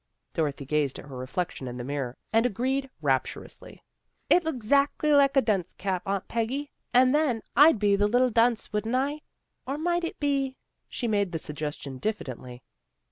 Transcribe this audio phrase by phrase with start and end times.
[0.33, 3.83] Dorothy gazed at her reflection in the mirror, and agreed rapturously."
[4.31, 8.31] It looks 'zactly like a dunce cap, Aunt Peggy, and then I'd be the little
[8.31, 9.21] dunce, wouldn't I?
[9.67, 10.57] Or might it be
[10.89, 12.63] she made the suggestion diffidently.